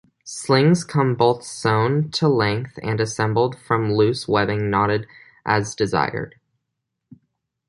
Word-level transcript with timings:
Slings 0.25 0.83
come 0.83 1.13
both 1.13 1.43
sewn 1.43 2.09
to 2.13 2.27
length 2.27 2.79
and 2.81 2.99
assembled 2.99 3.55
from 3.55 3.93
loose 3.93 4.27
webbing 4.27 4.67
knotted 4.71 5.05
as 5.45 5.75
desired. 5.75 6.39